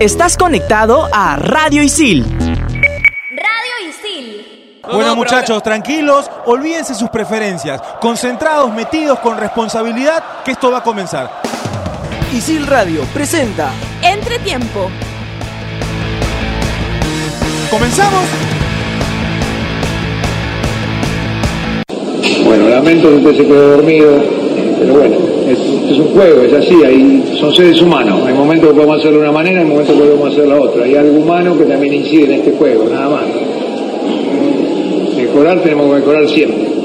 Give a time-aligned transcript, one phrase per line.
[0.00, 2.24] Estás conectado a Radio Isil.
[2.24, 4.80] Radio Isil.
[4.92, 11.42] Bueno muchachos, tranquilos, olvídense sus preferencias, concentrados, metidos con responsabilidad, que esto va a comenzar.
[12.32, 14.88] Isil Radio presenta Entretiempo.
[17.68, 18.22] ¿Comenzamos?
[22.44, 24.22] Bueno, lamento que usted se quede dormido,
[24.78, 28.22] pero bueno, es, un juego, es así, hay, son seres humanos.
[28.26, 30.84] Hay momentos que podemos hacerlo de una manera, hay momentos que podemos hacer la otra.
[30.84, 33.24] Hay algo humano que también incide en este juego, nada más.
[35.16, 36.77] Mejorar tenemos que mejorar siempre.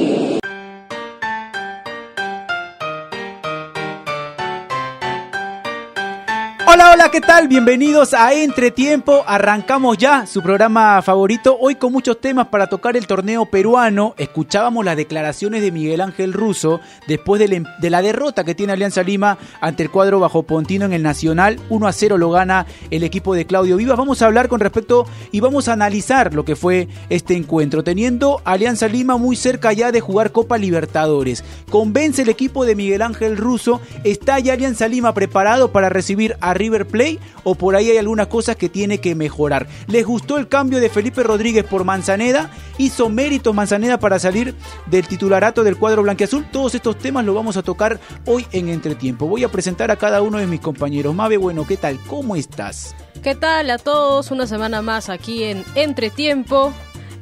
[6.91, 7.47] Hola, ¿qué tal?
[7.47, 9.23] Bienvenidos a Entretiempo.
[9.25, 11.55] Arrancamos ya su programa favorito.
[11.57, 14.15] Hoy con muchos temas para tocar el torneo peruano.
[14.17, 19.01] Escuchábamos las declaraciones de Miguel Ángel Russo después de la, la derrota que tiene Alianza
[19.01, 21.57] Lima ante el cuadro bajo Pontino en el Nacional.
[21.69, 23.97] 1 a 0 lo gana el equipo de Claudio Vivas.
[23.97, 27.85] Vamos a hablar con respecto y vamos a analizar lo que fue este encuentro.
[27.85, 31.45] Teniendo Alianza Lima muy cerca ya de jugar Copa Libertadores.
[31.69, 33.79] Convence el equipo de Miguel Ángel Russo.
[34.03, 38.55] ¿Está ya Alianza Lima preparado para recibir a Play o por ahí hay algunas cosas
[38.55, 39.67] que tiene que mejorar.
[39.87, 42.51] ¿Les gustó el cambio de Felipe Rodríguez por Manzaneda?
[42.77, 44.55] ¿Hizo méritos Manzaneda para salir
[44.87, 46.45] del titularato del cuadro blanqueazul?
[46.51, 49.27] Todos estos temas los vamos a tocar hoy en Entretiempo.
[49.27, 51.13] Voy a presentar a cada uno de mis compañeros.
[51.15, 51.99] Mabe, bueno, ¿qué tal?
[52.07, 52.95] ¿Cómo estás?
[53.21, 54.31] ¿Qué tal a todos?
[54.31, 56.73] Una semana más aquí en Entretiempo.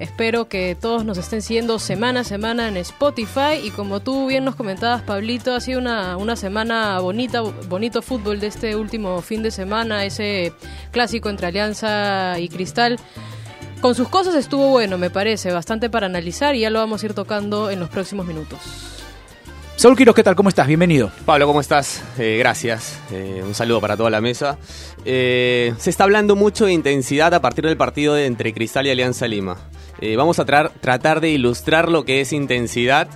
[0.02, 4.44] Espero que todos nos estén siguiendo semana a semana en Spotify y como tú bien
[4.44, 9.44] nos comentabas, Pablito, ha sido una, una semana bonita, bonito fútbol de este último fin
[9.44, 10.54] de semana, ese
[10.90, 13.00] clásico entre Alianza y Cristal.
[13.80, 17.06] Con sus cosas estuvo bueno, me parece, bastante para analizar y ya lo vamos a
[17.06, 18.58] ir tocando en los próximos minutos.
[19.76, 20.36] Saúl Quiroz, ¿qué tal?
[20.36, 20.66] ¿Cómo estás?
[20.66, 21.12] Bienvenido.
[21.26, 22.04] Pablo, ¿cómo estás?
[22.18, 23.00] Eh, gracias.
[23.12, 24.58] Eh, un saludo para toda la mesa.
[25.06, 28.90] Eh, se está hablando mucho de intensidad a partir del partido de entre Cristal y
[28.90, 29.58] Alianza Lima.
[30.02, 33.08] Eh, vamos a tra- tratar de ilustrar lo que es intensidad.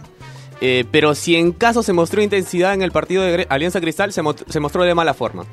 [0.61, 4.21] eh, pero si en caso se mostró intensidad en el partido de Alianza Cristal, se,
[4.21, 5.45] mo- se mostró de mala forma.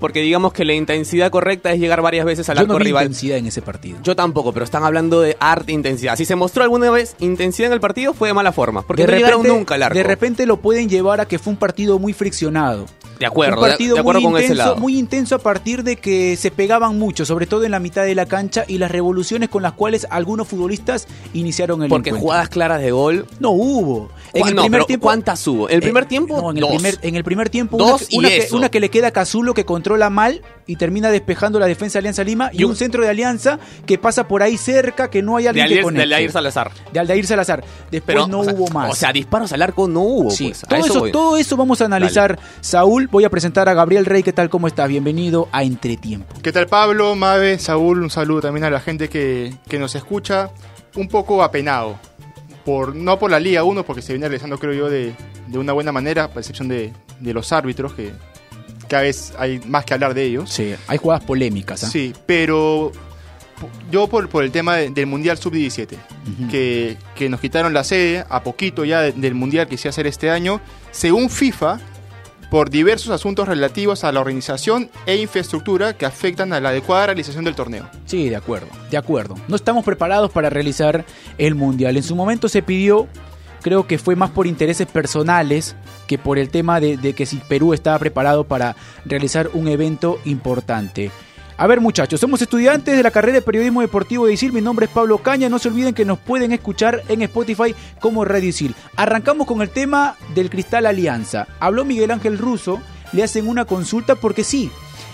[0.00, 2.84] Porque digamos que la intensidad correcta es llegar varias veces al Yo arco no vi
[2.86, 3.04] rival.
[3.04, 3.96] intensidad en ese partido.
[4.02, 6.16] Yo tampoco, pero están hablando de arte intensidad.
[6.16, 8.82] Si se mostró alguna vez intensidad en el partido, fue de mala forma.
[8.82, 9.96] Porque no llegaron nunca al arco.
[9.96, 12.84] de repente lo pueden llevar a que fue un partido muy friccionado.
[13.18, 14.76] De acuerdo, un partido de acuerdo muy con ese intenso, lado.
[14.80, 18.14] muy intenso a partir de que se pegaban mucho, sobre todo en la mitad de
[18.14, 22.24] la cancha y las revoluciones con las cuales algunos futbolistas iniciaron el Porque encuentro.
[22.26, 23.26] jugadas claras de gol.
[23.40, 24.10] no hubo.
[24.34, 25.68] En ¿Cuá- el no, primer tiempo ¿Cuántas hubo?
[25.68, 26.36] ¿En el primer Eh, tiempo?
[26.42, 28.56] No, en el primer en el primer tiempo Dos una, que, y una, que, eso.
[28.56, 32.00] una que le queda a Cazulo que controla mal y termina despejando la defensa de
[32.00, 35.22] Alianza Lima y, Y un, un- centro de Alianza que pasa por ahí cerca que
[35.22, 36.02] no hay de alguien que Aldair, de conecte.
[36.02, 36.70] Aldair Salazar.
[36.92, 37.64] De Aldair Salazar.
[37.92, 38.90] Después Pero no o sea, hubo más.
[38.90, 40.30] O sea, disparos al arco no hubo.
[40.30, 40.62] Sí, pues.
[40.68, 42.38] Todo, eso, todo eso vamos a analizar.
[42.60, 44.22] Saúl, voy a presentar a Gabriel Rey.
[44.24, 44.50] ¿Qué tal?
[44.50, 44.88] ¿Cómo estás?
[44.88, 46.34] Bienvenido a Entretiempo.
[46.42, 48.02] ¿Qué tal Pablo, Mabe, Saúl?
[48.02, 50.50] Un saludo también a la gente que, que nos escucha.
[50.96, 51.98] Un poco apenado.
[52.64, 55.14] Por, no por la Liga 1, porque se viene realizando, creo yo, de,
[55.48, 58.12] de una buena manera, a excepción de, de los árbitros, que
[58.88, 60.50] cada vez hay más que hablar de ellos.
[60.50, 61.84] Sí, hay jugadas polémicas.
[61.84, 61.88] ¿ah?
[61.88, 62.90] Sí, pero
[63.90, 66.48] yo por, por el tema de- del Mundial Sub-17, Ujú.
[66.50, 69.90] que, que nos quitaron la sede a poquito ya de- del Mundial que se iba
[69.90, 70.60] a hacer este año,
[70.90, 71.80] según FIFA,
[72.54, 77.44] por diversos asuntos relativos a la organización e infraestructura que afectan a la adecuada realización
[77.44, 77.90] del torneo.
[78.06, 79.34] Sí, de acuerdo, de acuerdo.
[79.48, 81.04] No estamos preparados para realizar
[81.36, 81.96] el Mundial.
[81.96, 83.08] En su momento se pidió,
[83.60, 85.74] creo que fue más por intereses personales
[86.06, 90.20] que por el tema de, de que si Perú estaba preparado para realizar un evento
[90.24, 91.10] importante.
[91.56, 94.86] A ver muchachos, somos estudiantes de la carrera de Periodismo Deportivo de ISIL, mi nombre
[94.86, 98.74] es Pablo Caña, no se olviden que nos pueden escuchar en Spotify como Radio ISIL.
[98.96, 101.46] Arrancamos con el tema del Cristal Alianza.
[101.60, 102.80] Habló Miguel Ángel Russo,
[103.12, 104.72] le hacen una consulta porque sí,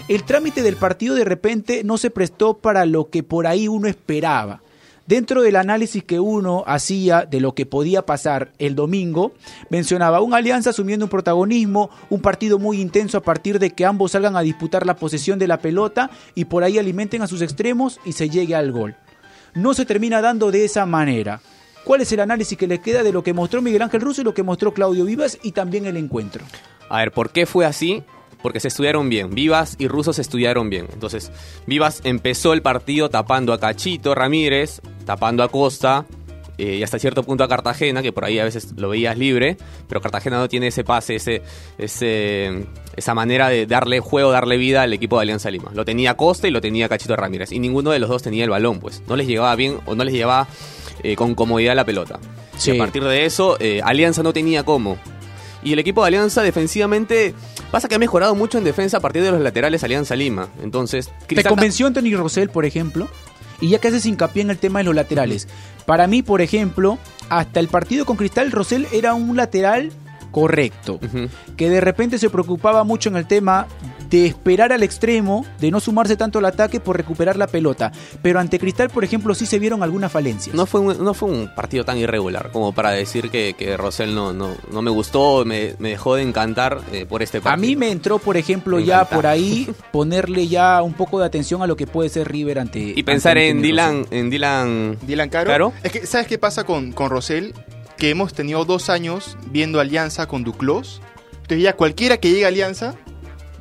[0.08, 3.86] el trámite del partido de repente no se prestó para lo que por ahí uno
[3.86, 4.62] esperaba.
[5.06, 9.32] Dentro del análisis que uno hacía de lo que podía pasar el domingo,
[9.68, 14.12] mencionaba una alianza asumiendo un protagonismo, un partido muy intenso a partir de que ambos
[14.12, 17.98] salgan a disputar la posesión de la pelota y por ahí alimenten a sus extremos
[18.04, 18.94] y se llegue al gol.
[19.54, 21.40] No se termina dando de esa manera.
[21.84, 24.24] ¿Cuál es el análisis que le queda de lo que mostró Miguel Ángel Russo y
[24.24, 26.44] lo que mostró Claudio Vivas y también el encuentro?
[26.88, 28.04] A ver, ¿por qué fue así?
[28.42, 29.30] Porque se estudiaron bien.
[29.30, 30.86] Vivas y Russo se estudiaron bien.
[30.92, 31.30] Entonces,
[31.66, 34.80] Vivas empezó el partido tapando a Cachito Ramírez,
[35.10, 36.06] tapando a Costa
[36.56, 39.56] eh, y hasta cierto punto a Cartagena, que por ahí a veces lo veías libre,
[39.88, 41.42] pero Cartagena no tiene ese pase, ese,
[41.78, 42.64] ese,
[42.94, 45.72] esa manera de darle juego, darle vida al equipo de Alianza Lima.
[45.74, 47.50] Lo tenía Costa y lo tenía Cachito Ramírez.
[47.50, 49.02] Y ninguno de los dos tenía el balón, pues.
[49.08, 50.46] No les llevaba bien o no les llevaba
[51.02, 52.20] eh, con comodidad la pelota.
[52.56, 52.70] Sí.
[52.70, 54.96] Y a partir de eso, eh, Alianza no tenía cómo.
[55.64, 57.34] Y el equipo de Alianza defensivamente
[57.72, 60.48] pasa que ha mejorado mucho en defensa a partir de los laterales Alianza Lima.
[60.62, 63.08] Entonces, ¿Te Cristal- convenció Anthony Rosell, por ejemplo?
[63.60, 65.48] Y ya que haces hincapié en el tema de los laterales.
[65.86, 66.98] Para mí, por ejemplo,
[67.28, 69.92] hasta el partido con Cristal, Rosell era un lateral
[70.30, 71.00] correcto.
[71.56, 73.66] Que de repente se preocupaba mucho en el tema
[74.10, 77.92] de esperar al extremo, de no sumarse tanto al ataque por recuperar la pelota.
[78.22, 80.54] Pero ante Cristal, por ejemplo, sí se vieron algunas falencias.
[80.54, 84.14] No fue, un, no fue un partido tan irregular como para decir que, que Rosell
[84.14, 87.54] no, no, no me gustó, me, me dejó de encantar eh, por este partido.
[87.54, 89.16] A mí me entró, por ejemplo, Me ya encanta.
[89.16, 92.80] por ahí ponerle ya un poco de atención a lo que puede ser River ante.
[92.96, 95.50] Y pensar ante en Dylan, en Dylan, Dylan Caro.
[95.50, 95.72] Caro.
[95.82, 97.54] Es que, ¿sabes qué pasa con, con Rosell?
[97.96, 101.00] Que hemos tenido dos años viendo Alianza con Duclos.
[101.42, 102.94] Entonces ya cualquiera que llegue a Alianza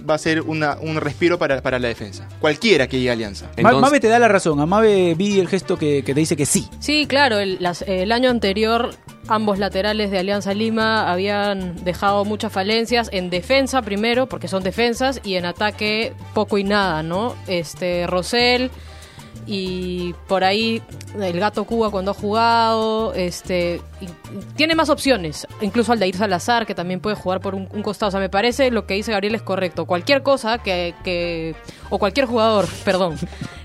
[0.08, 2.28] va a ser una, un respiro para, para la defensa.
[2.40, 3.50] Cualquiera que llegue a Alianza.
[3.58, 4.60] Entonces- Mabe te da la razón.
[4.60, 6.68] A Mabe vi el gesto que, que te dice que sí.
[6.80, 8.92] Sí, claro, el, las- el año anterior
[9.28, 15.22] ambos laterales de Alianza Lima habían dejado muchas falencias en defensa primero, porque son defensas,
[15.24, 17.36] y en ataque poco y nada, ¿no?
[17.48, 18.72] Este Rosell
[19.52, 20.80] y por ahí
[21.20, 24.06] el Gato Cuba cuando ha jugado, este y-
[24.56, 28.12] tiene más opciones, incluso Aldair Salazar que también puede jugar por un, un costado, o
[28.12, 29.86] sea, me parece lo que dice Gabriel es correcto.
[29.88, 31.56] Cualquier cosa que, que
[31.90, 33.18] o cualquier jugador, perdón,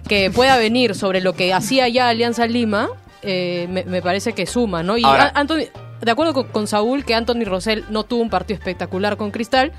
[0.09, 2.89] que pueda venir sobre lo que hacía ya Alianza Lima,
[3.23, 4.97] eh, me, me parece que suma, ¿no?
[4.97, 5.65] Y Ahora- Anthony,
[6.01, 9.73] de acuerdo con, con Saúl, que Anthony Rosell no tuvo un partido espectacular con Cristal,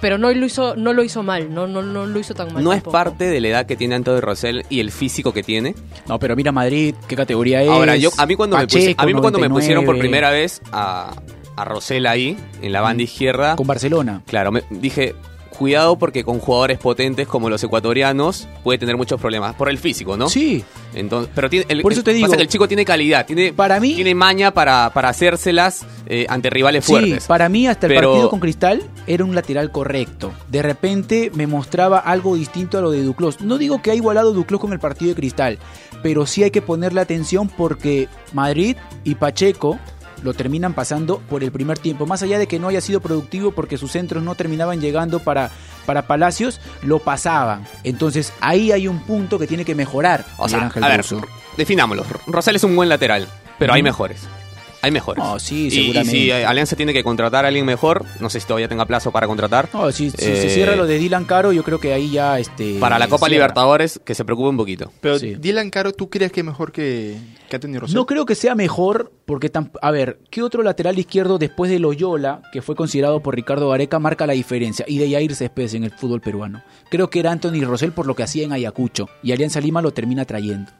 [0.00, 2.62] pero no lo hizo, no lo hizo mal, no, no, no lo hizo tan mal.
[2.62, 5.74] no es parte de la edad que tiene Antonio Rosell y el físico que tiene.
[6.06, 7.68] No, pero mira Madrid, qué categoría es.
[7.68, 10.60] Ahora, yo, a mí cuando, me, a mí cuando me pusieron por 99, primera vez
[10.72, 11.14] a,
[11.56, 14.22] a Rosell ahí, en la banda izquierda, Con Barcelona.
[14.26, 15.14] claro, me dije,
[15.58, 20.16] cuidado porque con jugadores potentes como los ecuatorianos puede tener muchos problemas por el físico,
[20.16, 20.28] ¿no?
[20.30, 20.64] Sí.
[20.94, 23.52] Entonces, pero tiene, el, Por eso te digo- pasa que el chico tiene calidad, tiene,
[23.52, 27.26] Para mí- tiene maña para, para hacérselas eh, ante rivales Sí, fuertes.
[27.26, 30.32] para mí hasta el Pero- partido con Cristal era un lateral correcto.
[30.48, 33.40] De repente me mostraba algo distinto a lo de Duclos.
[33.42, 35.58] No digo que ha igualado Duclos con el partido de Cristal,
[36.02, 39.78] pero sí hay que ponerle atención porque Madrid y Pacheco
[40.22, 42.06] lo terminan pasando por el primer tiempo.
[42.06, 45.50] Más allá de que no haya sido productivo porque sus centros no terminaban llegando para,
[45.86, 47.66] para Palacios, lo pasaban.
[47.84, 50.24] Entonces ahí hay un punto que tiene que mejorar.
[50.36, 51.04] O sea, Ángel a ver,
[51.56, 52.04] definámoslo.
[52.26, 53.28] Rosell es un buen lateral,
[53.58, 54.28] pero hay mejores.
[54.80, 55.22] Hay mejores.
[55.22, 56.10] No, sí, Y- y, seguramente.
[56.12, 59.26] si Alianza tiene que contratar a alguien mejor, no sé si todavía tenga plazo para
[59.26, 59.68] contratar.
[59.74, 62.38] No, si, si se Eh, cierra lo de Dylan Caro, yo creo que ahí ya...
[62.38, 63.32] Este, Para la Copa cierra.
[63.46, 64.92] Libertadores, que se preocupe un poquito.
[65.00, 65.34] Pero Sí.
[65.34, 67.16] Dylan Caro, ¿tú crees que es mejor que,
[67.48, 67.96] que Anthony Rosell?
[67.96, 71.80] No creo que sea mejor, porque, tam- a ver, ¿qué otro lateral izquierdo después de
[71.80, 74.84] Loyola, que fue considerado por Ricardo Gareca, marca la diferencia?
[74.88, 76.62] Y de Yair Céspedes en el fútbol peruano.
[76.88, 79.90] Creo que era Anthony Rosell por lo que hacía en Ayacucho, y Alianza Lima lo
[79.90, 80.70] termina trayendo.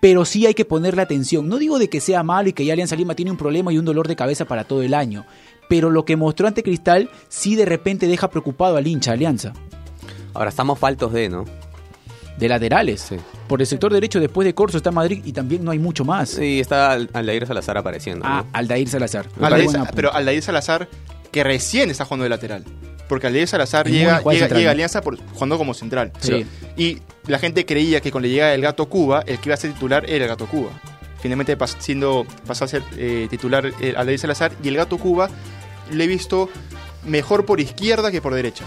[0.00, 1.48] Pero sí hay que ponerle atención.
[1.48, 3.78] No digo de que sea malo y que ya Alianza Lima tiene un problema y
[3.78, 5.24] un dolor de cabeza para todo el año.
[5.68, 9.52] Pero lo que mostró ante Cristal sí de repente deja preocupado al hincha Alianza.
[10.34, 11.44] Ahora estamos faltos de, ¿no?
[12.38, 13.00] De laterales.
[13.00, 13.16] Sí.
[13.48, 16.28] Por el sector derecho después de Corso está Madrid y también no hay mucho más.
[16.30, 18.24] Sí, está Al- Aldair Salazar apareciendo.
[18.26, 18.44] Ah.
[18.52, 19.26] Aldair Salazar.
[19.40, 20.88] Aldair pero Aldair Salazar,
[21.30, 22.64] que recién está jugando de lateral.
[23.08, 24.72] Porque Aldair Salazar llega, llega, llega a.
[24.72, 26.12] Alianza por, jugando como central.
[26.20, 26.46] Sí.
[26.76, 29.58] Y la gente creía que con la llegada del Gato Cuba, el que iba a
[29.58, 30.70] ser titular era el Gato Cuba.
[31.20, 34.52] Finalmente pas- siendo, pasó a ser eh, titular eh, Aldair Salazar.
[34.62, 35.30] Y el Gato Cuba
[35.90, 36.50] lo he visto
[37.06, 38.64] mejor por izquierda que por derecha.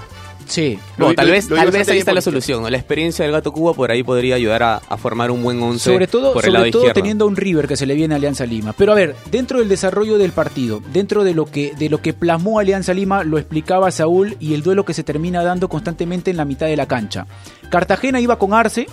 [0.51, 0.77] Sí.
[0.97, 2.69] No, tal lo- vez, lo tal vez ahí está la solución.
[2.69, 5.89] La experiencia del Gato Cuba por ahí podría ayudar a, a formar un buen once
[5.89, 7.01] Sobre todo, por el lado sobre todo izquierdo.
[7.01, 8.73] teniendo a un River que se le viene a Alianza Lima.
[8.73, 12.13] Pero a ver, dentro del desarrollo del partido, dentro de lo que, de lo que
[12.13, 16.37] plasmó Alianza Lima, lo explicaba Saúl y el duelo que se termina dando constantemente en
[16.37, 17.27] la mitad de la cancha.
[17.69, 18.87] Cartagena iba con Arce,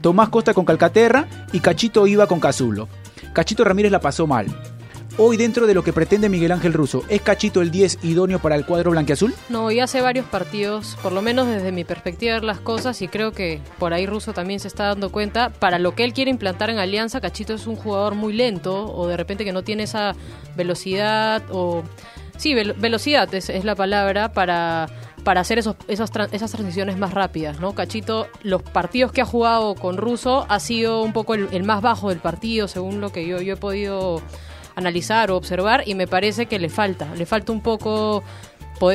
[0.00, 2.88] Tomás Costa con Calcaterra y Cachito iba con Cazulo.
[3.32, 4.46] Cachito Ramírez la pasó mal.
[5.18, 8.54] Hoy dentro de lo que pretende Miguel Ángel Russo, ¿es Cachito el 10 idóneo para
[8.54, 9.32] el cuadro blanquiazul?
[9.48, 13.00] No, y hace varios partidos, por lo menos desde mi perspectiva de ver las cosas,
[13.00, 16.12] y creo que por ahí Russo también se está dando cuenta, para lo que él
[16.12, 19.62] quiere implantar en Alianza, Cachito es un jugador muy lento, o de repente que no
[19.64, 20.14] tiene esa
[20.54, 21.82] velocidad, o...
[22.36, 24.86] Sí, vel- velocidad es, la palabra para,
[25.24, 27.74] para hacer esos, esas transiciones más rápidas, ¿no?
[27.74, 31.80] Cachito, los partidos que ha jugado con Russo ha sido un poco el, el más
[31.80, 34.20] bajo del partido, según lo que yo, yo he podido
[34.76, 38.22] analizar o observar y me parece que le falta, le falta un poco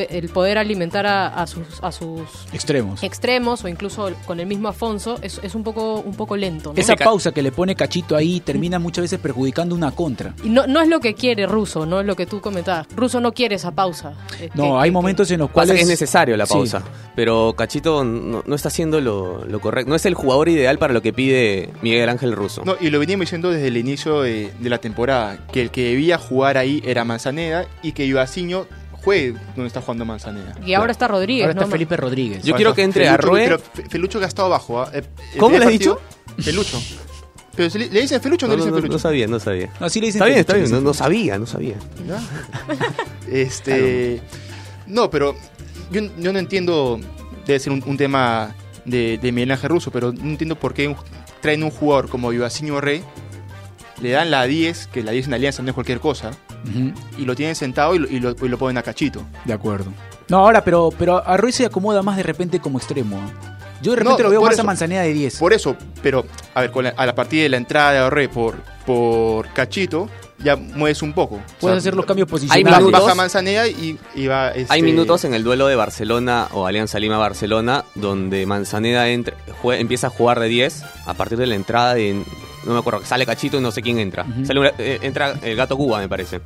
[0.09, 2.21] el poder alimentar a, a sus a sus
[2.53, 3.01] Extremos.
[3.03, 6.79] extremos o incluso con el mismo Afonso es, es un poco un poco lento ¿no?
[6.79, 10.33] Esa pausa que le pone Cachito ahí termina muchas veces perjudicando una contra.
[10.43, 13.19] y no, no es lo que quiere Russo no es lo que tú comentabas Russo
[13.19, 16.37] no quiere esa pausa eh, No, que- hay que- momentos en los cuales es necesario
[16.37, 16.53] la Sí.
[16.53, 16.83] pausa.
[17.15, 19.89] Pero Cachito no, no está haciendo lo, lo correcto.
[19.89, 22.61] No es el jugador ideal para lo que pide Miguel Ángel Russo.
[22.65, 25.83] No, y lo veníamos diciendo desde el inicio de, de la temporada, que el que
[25.89, 28.65] debía jugar ahí era Manzaneda y que Ibaciño
[29.03, 30.55] juegue donde está jugando Manzaneda.
[30.65, 31.71] Y ahora está Rodríguez, Ahora está ¿no?
[31.71, 32.43] Felipe Rodríguez.
[32.43, 33.43] Yo quiero que entre Felucho, Arrué.
[33.45, 34.81] Pero Fe- Felucho que ha estado abajo.
[34.81, 34.89] ¿ah?
[34.93, 35.03] Eh,
[35.33, 36.01] el ¿Cómo le has partido-
[36.39, 36.81] Felucho.
[37.55, 38.93] Pero le, ¿le dicen Felucho o no, No, le dicen Felucho?
[38.93, 39.69] no sabía, no sabía.
[39.79, 40.83] No, sí le dicen Está bien, está bien.
[40.83, 41.75] No, sabía, no sabía.
[43.27, 44.21] Este.
[44.87, 45.35] No, pero
[45.91, 46.99] yo, yo no entiendo.
[47.45, 48.55] Debe ser un, un tema
[48.85, 50.95] de, de Miguel Ángel Russo, pero no entiendo por qué un-
[51.41, 53.03] traen un jugador como Vivacinho Rey,
[54.01, 56.31] le dan la 10, que la 10 en Alianza no es cualquier cosa,
[57.17, 59.21] Y lo tienen sentado y lo, y lo, y lo ponen a cachito.
[59.45, 59.91] De acuerdo.
[60.29, 63.19] No, ahora, pero, pero a Ruiz se acomoda más de repente como extremo.
[63.81, 64.61] Yo de repente No, lo veo por más eso.
[64.61, 65.37] a Manzaneda de 10.
[65.39, 68.29] Por eso, pero, a ver, con la- a la partida de la entrada de Orre
[68.29, 71.35] por, por cachito, ya mueves un poco.
[71.35, 72.65] O Puedes sea, hacer los cambios Hay posicionales.
[72.65, 73.01] baja, minutos.
[73.03, 74.49] baja Manzaneda y, y va.
[74.51, 79.79] este, Hay minutos en el duelo de Barcelona o Alianza Lima-Barcelona donde Manzaneda entra- jue-
[79.79, 82.23] empieza a jugar de 10 a partir de la entrada de.
[82.65, 84.25] No me acuerdo, sale Cachito y no sé quién entra.
[84.45, 86.41] Sale una- eh, entra el gato Cuba, me parece.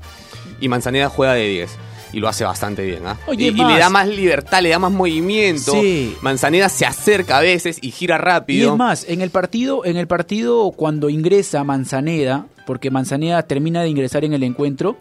[0.62, 1.72] Y Manzaneda juega de 10.
[2.14, 3.18] Y lo hace bastante bien, ¿ah?
[3.34, 5.74] Y, y le da más libertad, le da más movimiento.
[5.74, 6.16] Sí.
[6.22, 8.72] Manzaneda se acerca a veces y gira Y rápido.
[8.72, 13.90] es más, en el partido, en el partido cuando ingresa Manzaneda, porque Manzaneda termina de
[13.90, 14.96] ingresar en el encuentro,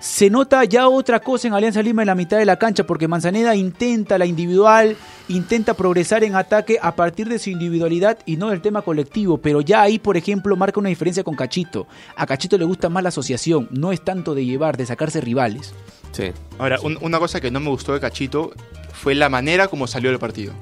[0.00, 3.08] se nota ya otra cosa en Alianza Lima en la mitad de la cancha, porque
[3.08, 4.96] Manzaneda intenta la individual,
[5.28, 9.60] intenta progresar en ataque a partir de su individualidad y no del tema colectivo, pero
[9.60, 11.86] ya ahí, por ejemplo, marca una diferencia con Cachito.
[12.16, 15.74] A Cachito le gusta más la asociación, no es tanto de llevar, de sacarse rivales.
[16.12, 16.30] Sí.
[16.58, 18.52] Ahora, un- una cosa que no me gustó de Cachito
[18.92, 20.52] fue la manera como salió el partido.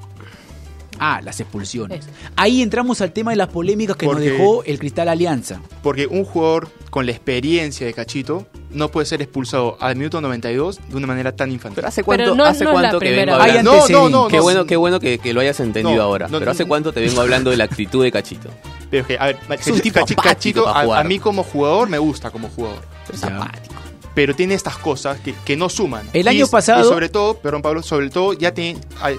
[0.99, 2.07] Ah, las expulsiones.
[2.35, 5.61] Ahí entramos al tema de las polémicas que Porque- nos dejó el Cristal Alianza.
[5.83, 10.79] Porque un jugador con la experiencia de Cachito no puede ser expulsado al minuto 92
[10.89, 11.75] de una manera tan infantil.
[11.75, 13.63] Pero hace cuánto, no- hace no cuánto que vengo hablando.
[13.73, 14.43] no, no, no, Qué no.
[14.43, 16.27] bueno, qué bueno que, que lo hayas entendido No, ahora.
[16.27, 16.67] no, Pero ¿hace no.
[16.69, 18.49] cuánto te vengo hablando de la actitud de Cachito?
[18.89, 21.97] Pero es que, a ver, Es un tipo Cachito para a, mí como jugador me
[21.97, 22.79] gusta como jugador.
[23.21, 23.75] Apático.
[24.13, 26.09] Pero tiene estas cosas que, que no suman.
[26.13, 29.15] El Y- año pasado- Y sobre todo, perdón Pablo, sobre todo ya, tiene, ay,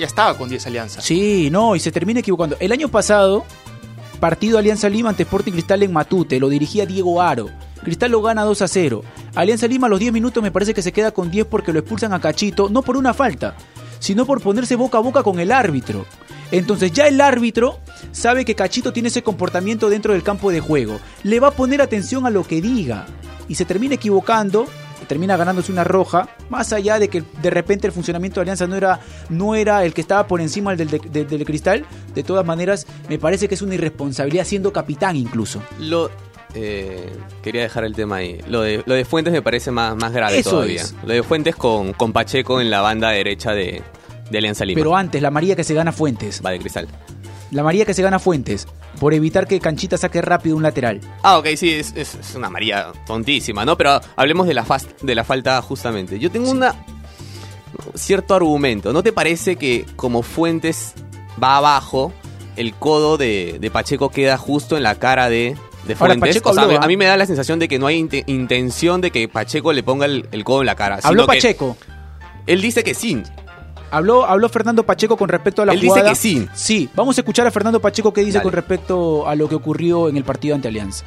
[0.00, 1.04] ya estaba con 10 alianzas.
[1.04, 2.56] Sí, no, y se termina equivocando.
[2.58, 3.44] El año pasado,
[4.18, 7.50] partido Alianza Lima ante Sporting Cristal en Matute, lo dirigía Diego Aro.
[7.84, 9.02] Cristal lo gana 2 a 0.
[9.34, 11.78] Alianza Lima a los 10 minutos me parece que se queda con 10 porque lo
[11.80, 13.54] expulsan a Cachito, no por una falta,
[13.98, 16.06] sino por ponerse boca a boca con el árbitro.
[16.50, 17.78] Entonces ya el árbitro
[18.10, 20.98] sabe que Cachito tiene ese comportamiento dentro del campo de juego.
[21.24, 23.06] Le va a poner atención a lo que diga.
[23.48, 24.66] Y se termina equivocando,
[25.08, 28.76] termina ganándose una roja, más allá de que de repente el funcionamiento de Alianza no
[28.76, 31.84] era, no era el que estaba por encima del, del, del- del cristal.
[32.14, 35.62] De todas maneras, me parece que es una irresponsabilidad siendo capitán incluso.
[35.78, 36.10] Lo,
[36.54, 37.08] eh,
[37.42, 38.38] quería dejar el tema ahí.
[38.48, 40.82] Lo de, lo de Fuentes me parece más, más grave Eso todavía.
[40.82, 40.94] es.
[41.04, 43.82] Lo de Fuentes con, con Pacheco en la banda derecha de,
[44.30, 44.78] de Alianza Lima.
[44.78, 46.42] Pero antes, la María que se gana Fuentes.
[46.44, 46.88] Va de cristal.
[47.52, 48.66] La María que se gana Fuentes.
[49.00, 51.00] Por evitar que Canchita saque rápido un lateral.
[51.22, 53.76] Ah, ok, sí, es, es- es una María tontísima, ¿no?
[53.76, 56.18] Pero hablemos de la, fas- de la falta justamente.
[56.20, 56.74] Yo tengo una
[57.94, 58.92] cierto argumento.
[58.92, 60.94] ¿No te parece que como Fuentes
[61.42, 62.12] va abajo,
[62.56, 66.20] el codo de, de Pacheco queda justo en la cara de, de Ahora, Fuentes?
[66.28, 66.84] Pacheco O sea, habló, me- ¿ah?
[66.84, 69.72] a mí me da la sensación de que no hay inte- intención de que Pacheco
[69.72, 70.98] le ponga el, el codo en la cara.
[71.02, 71.76] Habló Pacheco.
[72.46, 73.22] Él dice que sí.
[73.90, 76.48] Habló, habló Fernando Pacheco con respecto a la Él dice que sí.
[76.54, 78.44] Sí, vamos a escuchar a Fernando Pacheco qué dice Dale.
[78.44, 81.04] con respecto a lo que ocurrió en el partido ante Alianza.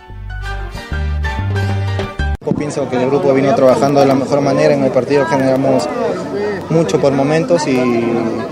[2.46, 4.74] Yo pienso que el grupo vino trabajando de la mejor manera.
[4.74, 5.88] En el partido generamos
[6.70, 7.80] mucho por momentos y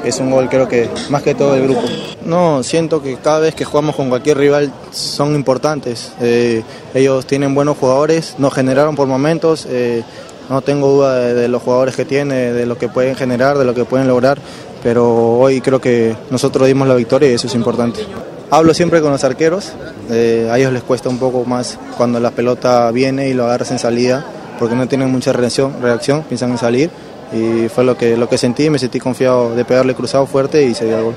[0.06, 1.82] es un gol creo que más que todo el grupo.
[2.24, 6.14] No, siento que cada vez que jugamos con cualquier rival son importantes.
[6.22, 9.68] Eh, ellos tienen buenos jugadores, nos generaron por momentos.
[9.70, 10.04] eh,
[10.52, 13.74] no tengo duda de, los jugadores que tiene, de lo que pueden generar, de lo
[13.74, 14.38] que pueden lograr,
[14.84, 18.02] pero hoy creo que nosotros dimos la victoria y eso es importante.
[18.50, 19.72] Hablo siempre con los arqueros,
[20.10, 23.72] eh, a ellos les cuesta un poco más cuando la pelota viene y lo agarras
[23.72, 24.26] en salida,
[24.60, 26.90] porque no tienen mucha reacción, reacción piensan en salir,
[27.32, 30.74] y fue lo que, lo que sentí, me sentí confiado de pegarle cruzado fuerte y
[30.74, 31.16] se dio el gol.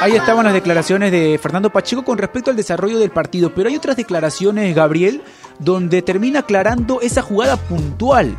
[0.00, 3.76] Ahí estaban las declaraciones de Fernando Pacheco con respecto al desarrollo del partido, pero hay
[3.76, 5.22] otras declaraciones, Gabriel,
[5.58, 8.36] donde termina aclarando esa jugada puntual.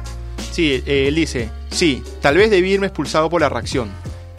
[0.51, 3.89] Sí, eh, él dice, sí, tal vez debí irme expulsado por la reacción.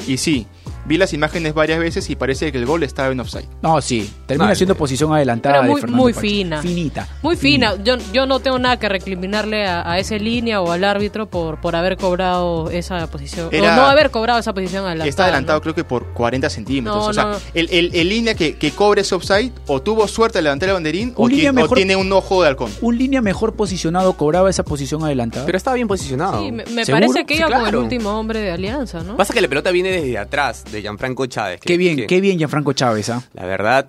[0.07, 0.47] Y sí,
[0.87, 3.47] vi las imágenes varias veces y parece que el gol estaba en offside.
[3.63, 4.57] No, sí, termina Vale.
[4.57, 5.63] siendo posición adelantada.
[5.63, 6.63] Pero de muy- fina.
[6.63, 7.09] Finita.
[7.23, 7.75] Muy fina.
[7.83, 11.61] Yo, yo no tengo nada que recriminarle a, a esa línea o al árbitro por,
[11.61, 13.49] por haber cobrado esa posición.
[13.53, 15.09] Era- o no haber cobrado esa posición adelantada.
[15.09, 15.63] Está adelantado ¿no?
[15.63, 16.97] creo que por 40 centímetros.
[16.97, 17.37] No, o sea, no.
[17.55, 20.75] el, el- el línea que, que cobre ese offside o tuvo suerte al levantar el
[20.75, 22.71] banderín o, o tiene un ojo de halcón.
[22.81, 25.45] Un línea mejor posicionado cobraba esa posición adelantada.
[25.47, 26.41] Pero estaba bien posicionado.
[26.43, 29.17] Sí, me, parece que Sí, iba con el último hombre de Alianza, ¿no?
[29.17, 31.61] Pasa que la pelota viene desde atrás, de Gianfranco Chávez.
[31.61, 33.23] que- qué bien, que- qué bien Gianfranco Chávez, ¿ah?
[33.35, 33.89] La verdad,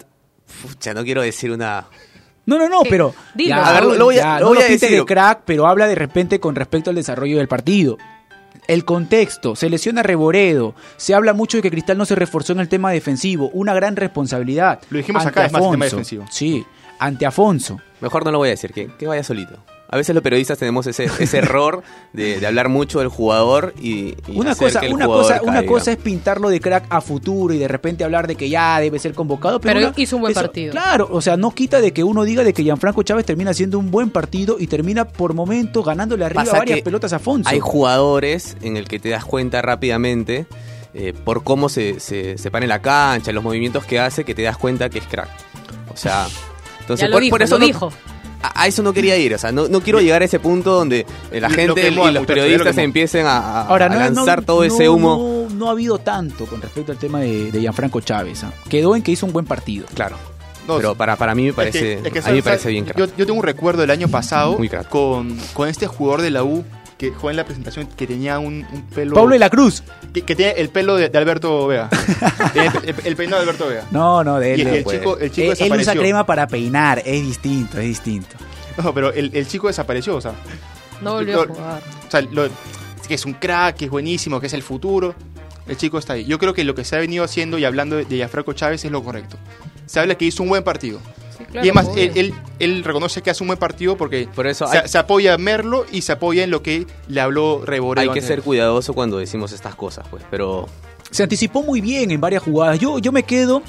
[0.62, 1.86] pucha, no quiero decir una
[2.46, 3.14] No, no, no, pero.
[3.36, 3.50] Dilo.
[3.50, 4.90] ya, A ver, no, lo voy a- ya, lo no voy a decir.
[4.90, 7.98] de crack, pero habla de repente con respecto al desarrollo del partido.
[8.68, 12.60] El contexto, se lesiona Reboredo, se habla mucho de que Cristal no se reforzó en
[12.60, 14.80] el tema defensivo, una gran responsabilidad.
[14.90, 15.96] Lo dijimos Ante acá, es más, el tema Afonso.
[15.98, 16.26] defensivo.
[16.30, 16.66] Sí,
[17.00, 17.80] ante Afonso.
[18.02, 19.58] Mejor no lo voy a decir, que, que vaya solito.
[19.90, 24.16] A veces los periodistas tenemos ese, ese error de, de hablar mucho del jugador y,
[24.28, 26.86] y Una hacer cosa, que el una jugador cosa, una cosa es pintarlo de crack
[26.90, 29.94] a futuro y de repente hablar de que ya debe ser convocado, pero, Pero una-
[30.02, 30.72] hizo un buen eso- partido.
[30.72, 33.80] Claro, o sea, no quita de que uno diga de que Gianfranco Chávez termina haciendo
[33.80, 37.50] un buen partido y termina por momentos ganándole arriba Pasa varias que pelotas a Afonso.
[37.50, 40.48] Hay jugadores en el que te das cuenta rápidamente
[40.94, 44.36] eh, por cómo se, se, se para en la cancha, los movimientos que hace, que
[44.36, 45.30] te das cuenta que es crack.
[45.94, 46.28] O sea,
[46.82, 47.92] entonces ya lo por, dijo, por eso lo no- dijo.
[48.42, 49.34] A, a eso no quería ir.
[49.34, 52.14] O sea, no, no quiero llegar a ese punto donde la Lo gente y los
[52.14, 52.86] lo periodistas quemó.
[52.86, 55.48] empiecen a, a- Ahora, a no, lanzar no- todo ese humo.
[55.50, 58.44] No, no ha habido tanto con respecto al tema de, de Gianfranco Chávez.
[58.44, 58.52] ¿ah?
[58.70, 59.86] Quedó en que hizo un buen partido.
[59.94, 60.16] Claro.
[60.68, 62.84] No, Pero para, para mí me Es parece, que- es que, a mí parece bien
[62.84, 62.98] crack.
[62.98, 66.44] Yo, yo tengo un recuerdo del año pasado Muy con, con este jugador de la
[66.44, 66.66] U
[66.98, 69.14] que jugó en la presentación que tenía un, un pelo.
[69.16, 69.84] Pablo de la Cruz.
[70.14, 71.90] Que, que tiene el pelo de, de Alberto Vega.
[72.56, 73.84] El, el peinado de Alberto Vega.
[73.92, 74.60] No, no, de él.
[74.60, 74.98] Y el, no el puede.
[75.00, 78.36] chico, el chico él, él usa crema para peinar, es distinto, es distinto.
[78.84, 80.34] No, pero el, el chico desapareció, o sea.
[81.02, 81.82] No volvió a jugar.
[82.08, 82.50] O sea, lo-
[83.08, 85.16] que es un crack, que es buenísimo, que es el futuro.
[85.68, 86.26] El chico está ahí.
[86.26, 88.84] Yo creo que lo que se ha venido haciendo y hablando de, de Gianfranco Chávez
[88.84, 89.38] es lo correcto.
[89.86, 91.00] Se habla que hizo un buen partido.
[91.54, 94.80] Y además, él, él, él reconoce que hace un buen partido porque Por eso se,
[94.80, 98.12] hay- se apoya a Merlo y se apoya en lo que le habló Reboreo.
[98.12, 100.24] Hay que ser cuidadoso cuando decimos estas cosas, pues.
[100.30, 100.68] Pero
[101.12, 102.80] Se anticipó muy bien en varias jugadas.
[102.80, 103.62] Yo, yo me quedo,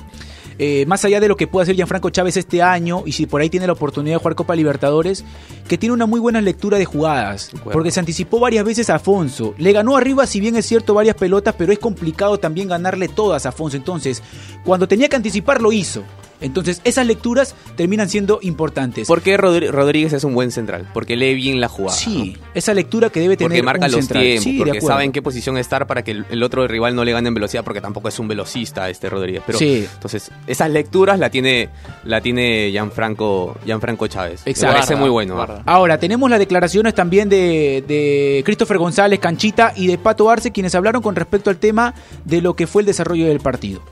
[0.58, 3.40] eh, más allá de lo que pueda hacer Gianfranco Chávez este año, y si por
[3.40, 5.24] ahí tiene la oportunidad de jugar Copa Libertadores,
[5.68, 7.52] que tiene una muy buena lectura de jugadas.
[7.72, 9.54] Porque se anticipó varias veces a Afonso.
[9.56, 13.46] Le ganó arriba, si bien es cierto, varias pelotas, pero es complicado también ganarle todas
[13.46, 13.76] a Afonso.
[13.76, 14.20] Entonces,
[14.64, 16.02] cuando tenía que anticipar, lo hizo.
[16.40, 19.06] Entonces, esas lecturas terminan siendo importantes.
[19.08, 20.88] ¿por qué Rodri- Rodríguez es un buen central?
[20.94, 21.96] Porque lee bien la jugada.
[21.96, 22.46] sí, ¿no?
[22.54, 24.22] esa lectura que debe tener Porque marca un los central.
[24.22, 27.04] tiempos, Sí, porque sabe en qué posición estar para que el, el otro rival no
[27.04, 29.42] le gane en velocidad, porque tampoco es un velocista este Rodríguez.
[29.46, 29.86] Pero, Sí.
[29.92, 31.68] Entonces, esas lecturas la tiene,
[32.04, 34.42] la tiene Gianfranco, Gianfranco Chávez.
[34.46, 34.74] Me Exacto.
[34.76, 35.34] parece muy bueno.
[35.34, 35.62] Guarda.
[35.66, 40.74] Ahora, tenemos las declaraciones también de, de Christopher González, Canchita y de Pato Arce, quienes
[40.74, 43.82] hablaron con respecto al tema de lo que fue el desarrollo del partido.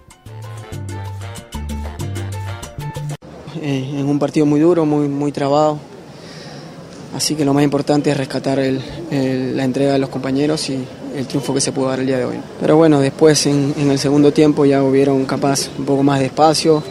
[3.66, 5.79] Eh, en un partido muy duro, muy, muy trabado.
[7.16, 10.85] Así que lo más importante es rescatar la entrega de los compañeros y
[11.16, 12.37] el triunfo que se pudo dar el día de hoy.
[12.61, 16.26] Pero bueno, después en, en el segundo tiempo ya hubieron capaz un poco más de
[16.26, 16.83] espacio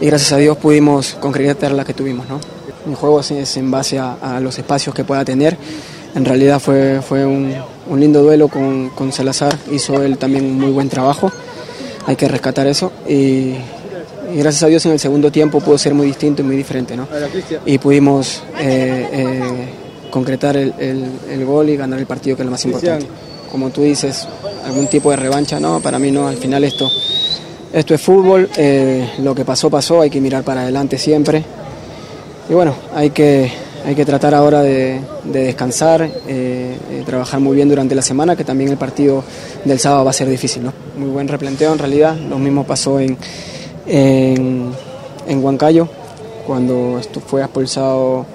[0.00, 2.28] y gracias a Dios pudimos concretar la que tuvimos.
[2.28, 2.38] ¿no?
[2.86, 5.56] Mi juego es, en base a, los espacios que pueda tener.
[6.14, 7.54] En realidad fue, fue un,
[7.96, 11.30] lindo duelo con, con Salazar, hizo él también un muy buen trabajo,
[12.06, 12.92] hay que rescatar eso.
[14.34, 16.96] Y gracias a Dios en el segundo tiempo pudo ser muy distinto y muy diferente,
[16.96, 17.06] ¿no?
[17.66, 19.40] Y pudimos eh, eh,
[20.10, 23.06] concretar el, el- el gol y ganar el partido, que es lo más importante.
[23.50, 24.26] Como tú dices,
[24.66, 26.90] algún tipo de revancha, no, para mí no, al final esto,
[27.72, 31.42] esto es fútbol, eh, lo que pasó, pasó, hay que mirar para adelante siempre.
[32.50, 33.50] Y bueno, hay que,
[33.86, 36.10] hay que tratar ahora de, de descansar, eh,
[36.90, 39.24] eh, trabajar muy bien durante la semana, que también el partido
[39.64, 40.72] del sábado va a ser difícil, ¿no?
[40.98, 43.16] Muy buen replanteo en realidad, lo mismo pasó en,
[43.88, 44.70] en,
[45.26, 45.88] en Huancayo,
[46.46, 48.26] cuando fue expulsado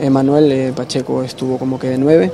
[0.00, 2.32] Emanuel, eh, Pacheco estuvo como que de nueve.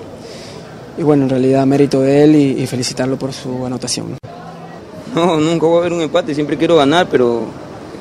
[0.96, 4.16] Y bueno, en realidad mérito de él y, felicitarlo por su anotación.
[5.14, 5.26] ¿no?
[5.26, 7.42] No, nunca va a haber un empate, siempre quiero ganar, pero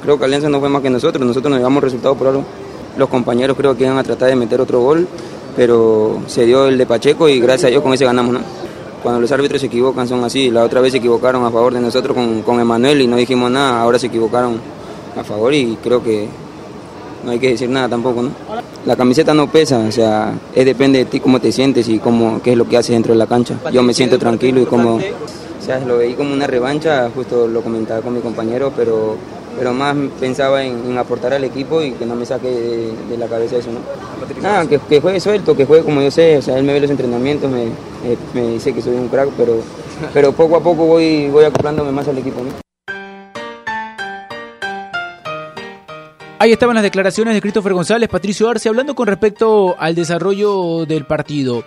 [0.02, 2.44] creo que Alianza no fue más que nosotros, nosotros nos llevamos resultados por algo.
[2.98, 5.08] Los compañeros creo que iban a tratar de meter otro gol,
[5.56, 8.40] pero se dio el de Pacheco y gracias a Dios con ese ganamos, ¿no?
[9.08, 11.80] Cuando los árbitros se equivocan son así, la otra vez se equivocaron a favor de
[11.80, 14.60] nosotros con, con Emanuel y no dijimos nada, ahora se equivocaron
[15.18, 16.28] a favor y creo que
[17.24, 18.32] no hay que decir nada tampoco, ¿no?
[18.86, 22.42] La camiseta no pesa, o sea, es depende de ti cómo te sientes y cómo,
[22.42, 23.56] qué es lo que haces dentro de la cancha.
[23.72, 25.02] Yo me siento tranquilo y como, o
[25.66, 29.16] sea, lo veí como una revancha, justo lo comentaba con mi compañero, pero,
[29.58, 33.18] pero más pensaba en, en aportar al equipo y que no me saque de, de
[33.18, 33.80] la cabeza eso, ¿no?
[34.42, 36.80] Nada, que, que juegue suelto, que juegue como yo sé, o sea, él me ve
[36.80, 39.62] los entrenamientos, me, eh, me dice que soy un crack, pero,
[40.14, 42.50] pero poco a poco voy, voy acoplándome más al equipo, ¿no?
[46.40, 51.06] Ahí estaban las declaraciones de Christopher González, Patricio Arce, hablando con respecto al desarrollo del
[51.06, 51.64] partido.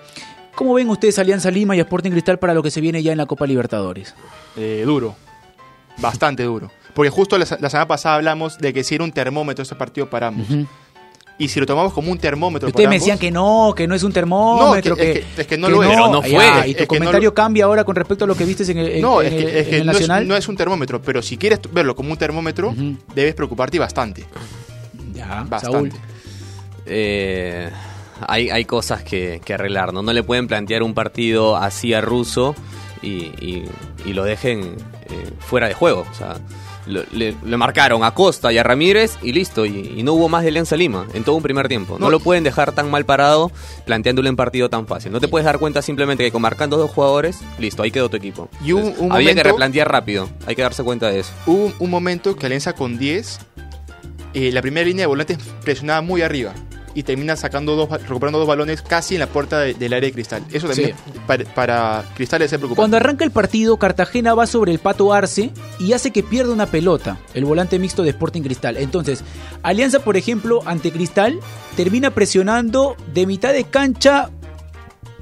[0.55, 3.19] ¿Cómo ven ustedes Alianza Lima y Sporting Cristal para lo que se viene ya en
[3.19, 4.15] la Copa Libertadores?
[4.57, 5.17] Eh, duro,
[5.99, 6.71] bastante duro.
[6.95, 10.09] Porque justo la, la semana pasada hablamos de que si era un termómetro ese partido
[10.11, 10.47] para ambos.
[11.39, 13.87] Y si lo tomamos como un termómetro Ustedes para me ambos, decían que no, que
[13.89, 15.89] no es un termómetro, No, que- que, es que- es que no lo es.
[15.89, 16.31] Pero no fue.
[16.67, 18.89] Y Es tu comentario lo- cambia ahora con respecto a lo que viste en el,
[18.89, 20.29] en- no, en es que, es que en el no, es, Nacional.
[20.29, 22.75] no es un termómetro, pero si quieres verlo como un termómetro,
[23.15, 24.27] debes preocuparte bastante.
[25.15, 25.27] Ya.
[25.27, 25.93] Ya, Bastante.
[25.93, 25.93] Saúl.
[26.87, 27.71] Eh,
[28.27, 30.03] hay, hay cosas que, que arreglar, ¿no?
[30.03, 32.55] No le pueden plantear un partido así a Russo
[33.03, 33.09] y,
[33.41, 33.65] y-
[34.05, 34.77] y lo dejen
[35.09, 36.05] eh, fuera de juego.
[36.11, 36.37] O sea,
[36.87, 39.67] lo- le, le marcaron a Costa y a Ramírez y listo.
[39.67, 41.95] Y, y no hubo más de Alianza Lima en todo un primer tiempo.
[41.99, 42.11] No, No.
[42.11, 43.51] lo pueden dejar tan mal parado
[43.87, 45.13] planteándole un partido tan fácil.
[45.13, 48.17] No te puedes dar cuenta simplemente que con marcando dos jugadores, listo, ahí quedó tu
[48.17, 48.49] equipo.
[48.65, 50.29] Y hubo Entonces, un había que replantear rápido.
[50.47, 51.33] Hay que darse cuenta de eso.
[51.47, 53.39] Hubo un, un momento que Alianza con 10,
[54.35, 56.53] eh, la primera línea de volantes presionaba muy arriba
[56.95, 60.13] y termina sacando dos, recuperando dos balones casi en la puerta de- del área de
[60.13, 60.43] Cristal.
[60.53, 60.95] Eso también
[61.27, 62.77] para, para Cristal es preocupante.
[62.77, 66.67] Cuando arranca el partido, Cartagena va sobre el Pato Arce y hace que pierda una
[66.67, 68.77] pelota, el volante mixto de Sporting Cristal.
[68.77, 69.23] Entonces,
[69.63, 71.39] Alianza, por ejemplo, ante Cristal,
[71.77, 74.31] termina presionando de mitad de cancha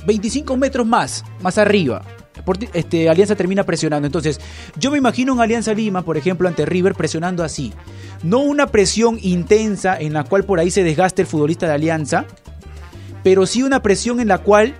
[0.06, 2.02] 25 metros más, más arriba.
[2.72, 4.06] Este, Alianza termina presionando.
[4.06, 4.40] Entonces,
[4.76, 7.72] yo me imagino un Alianza Lima, por ejemplo, ante River, presionando así.
[8.22, 12.24] No una presión intensa en la cual por ahí se desgaste el futbolista de Alianza,
[13.22, 14.74] pero sí una presión en la cual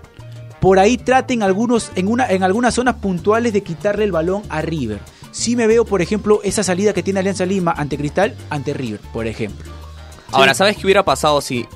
[0.61, 4.62] por ahí traten algunos, en, una, en algunas zonas puntuales de quitarle el balón a
[4.62, 4.98] River.
[5.31, 9.00] Sí me veo, por ejemplo, esa salida que tiene Alianza Lima ante Cristal, ante River,
[9.12, 9.70] por ejemplo.
[10.33, 11.66] Ahora, ¿sabes qué hubiera pasado si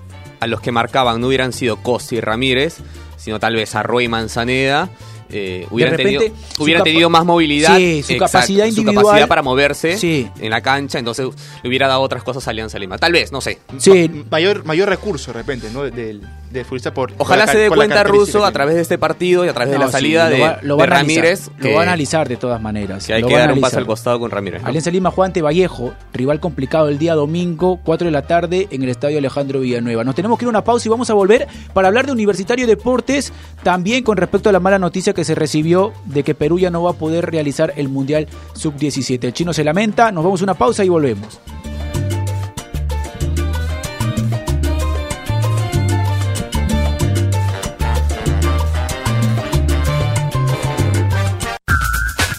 [0.40, 2.78] a los que marcaban no hubieran sido Costa y Ramírez,
[3.16, 4.90] sino tal vez Arroy y Manzaneda?
[5.33, 9.05] Eh, hubieran repente, tenido, hubieran tenido más movilidad, Sí, su capacidad su individual.
[9.05, 10.29] capacidad para moverse Sí.
[10.40, 11.27] en la cancha, entonces
[11.62, 12.99] le hubiera dado otras cosas a Alianza Lima.
[12.99, 13.59] Tal vez, no sé.
[13.79, 15.83] Sí, mayor, mayor recurso de repente, ¿no?
[15.85, 17.12] Del, del futbolista por.
[17.18, 19.73] Ojalá por la se dé cuenta Russo a través de este partido y a través
[19.73, 21.51] de la salida sí, de, lo va- lo de va a analizar, Ramírez.
[21.59, 23.07] Lo va a analizar de todas maneras.
[23.07, 24.62] Que hay lo que dar un paso al costado con Ramírez.
[24.62, 24.68] ¿no?
[24.68, 28.88] Alianza Lima Juan Vallejo, rival complicado el día domingo, 4 de la tarde en el
[28.90, 30.05] estadio Alejandro Villanueva.
[30.05, 32.66] Nos tenemos que ir a una pausa y vamos a volver para hablar de Universitario
[32.66, 36.70] Deportes, también con respecto a la mala noticia que se recibió de que Perú ya
[36.70, 39.24] no va a poder realizar el Mundial Sub-17.
[39.24, 41.40] El chino se lamenta, nos vamos a una pausa y volvemos.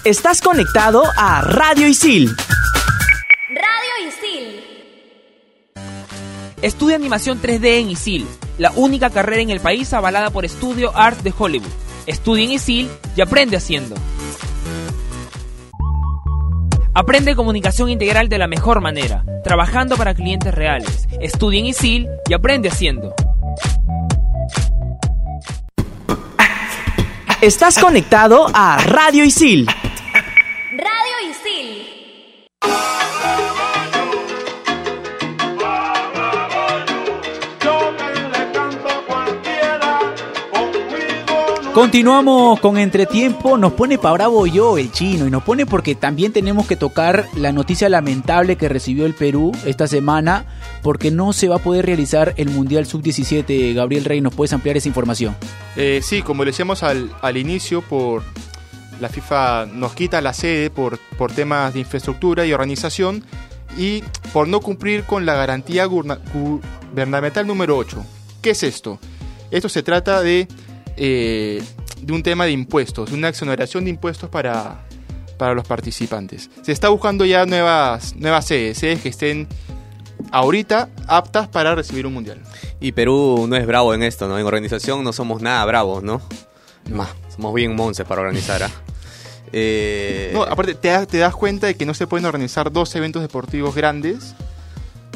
[0.05, 2.35] Estás conectado a Radio Isil.
[3.47, 4.63] Radio Isil.
[6.61, 11.19] Estudia animación 3D en ISIL, la única carrera en el país avalada por Studio Art
[11.21, 11.71] de Hollywood.
[12.05, 13.95] Estudia en ISIL y aprende haciendo.
[16.93, 21.07] Aprende comunicación integral de la mejor manera, trabajando para clientes reales.
[21.21, 23.15] Estudia en ISIL y aprende haciendo.
[27.41, 29.67] Estás conectado a Radio Isil.
[41.73, 46.31] Continuamos con entretiempo, nos pone pa' bravo yo el chino y nos pone porque también
[46.31, 50.45] tenemos que tocar la noticia lamentable que recibió el Perú esta semana
[50.83, 53.73] porque no se va a poder realizar el Mundial Sub-17.
[53.73, 55.35] Gabriel Rey, ¿nos puedes ampliar esa información?
[55.75, 58.21] Eh, sí, como le decíamos al, al inicio, por
[59.01, 63.23] la FIFA nos quita la sede por, por temas de infraestructura y organización
[63.79, 68.05] y por no cumplir con la garantía gubernamental número 8.
[68.43, 68.99] ¿Qué es esto?
[69.49, 70.47] Esto se trata de,
[70.97, 71.63] eh,
[72.01, 74.85] de un tema de impuestos, de una exoneración de impuestos para,
[75.37, 76.49] para los participantes.
[76.61, 79.47] Se está buscando ya nuevas, nuevas sedes, sedes que estén
[80.31, 82.41] ahorita aptas para recibir un mundial.
[82.79, 84.37] Y Perú no es bravo en esto, ¿no?
[84.39, 86.21] En organización no somos nada bravos, ¿no?
[86.91, 88.71] Más, somos bien monces para organizar, ¿ah?
[89.55, 92.95] Eh, No, aparte te, das- te das cuenta de que no se pueden organizar dos
[92.95, 94.33] eventos deportivos grandes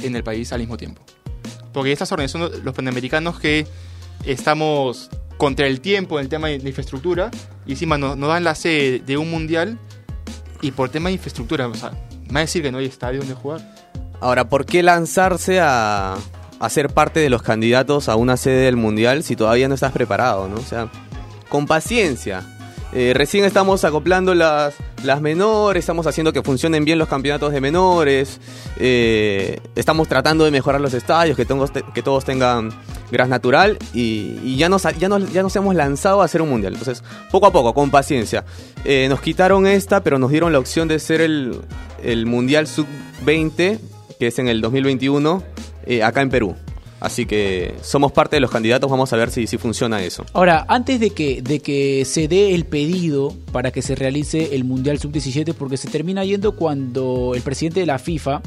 [0.04, 1.02] en el país al mismo tiempo.
[1.74, 3.66] Porque estas organizaciones, los panamericanos que
[4.26, 7.32] estamos contra el tiempo en el tema de infraestructura,
[7.65, 9.78] y encima nos, nos dan la sede de un mundial
[10.62, 11.91] y por tema de infraestructura, o sea,
[12.28, 13.62] me va a decir que no hay estadio donde jugar.
[14.19, 16.17] Ahora, ¿por qué lanzarse a,
[16.60, 19.91] a ser parte de los candidatos a una sede del Mundial si todavía no estás
[19.91, 20.56] preparado, ¿no?
[20.56, 20.89] O sea,
[21.50, 22.57] con paciencia.
[22.93, 27.60] Eh, recién estamos acoplando las, las menores, estamos haciendo que funcionen bien los campeonatos de
[27.60, 28.39] menores,
[28.78, 32.69] eh, estamos tratando de mejorar los estadios, que todos, te- que todos tengan
[33.12, 36.73] gras natural y, ya, nos, ya, nos, ya nos hemos lanzado a hacer un mundial.
[36.73, 38.45] Entonces, poco a poco, con paciencia.
[38.86, 41.60] Eh, nos quitaron esta, pero nos dieron la opción de ser el,
[42.04, 43.80] el mundial sub-20,
[44.17, 45.43] que es en el 2021,
[45.86, 46.56] eh, acá en Perú.
[47.00, 50.26] Así que somos parte de los candidatos, vamos a ver si, si funciona eso.
[50.34, 54.64] Ahora, antes de que, de que se dé el pedido para que se realice el
[54.64, 58.42] Mundial Sub-17, porque se termina yendo cuando el presidente de la FIFA